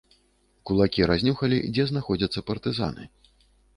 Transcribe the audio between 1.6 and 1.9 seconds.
дзе